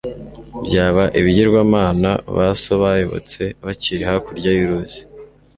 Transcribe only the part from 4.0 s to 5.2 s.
hakurya y'uruzi